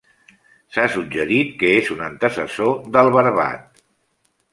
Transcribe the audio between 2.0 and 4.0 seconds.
antecessor del barbat.